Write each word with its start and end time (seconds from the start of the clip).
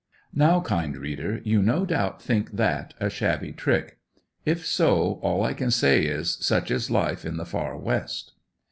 Now 0.33 0.61
kind 0.61 0.97
reader 0.97 1.41
you 1.43 1.61
no 1.61 1.85
doubt 1.85 2.23
think 2.23 2.53
that 2.53 2.95
a 2.99 3.07
shabby 3.07 3.51
trick. 3.51 3.99
If 4.45 4.65
so, 4.65 5.19
all 5.21 5.43
I 5.43 5.53
can 5.53 5.69
say 5.69 6.05
is 6.07 6.39
"such 6.43 6.71
is 6.71 6.89
life 6.89 7.23
in 7.23 7.37
the 7.37 7.45
far 7.45 7.77
west." 7.77 8.31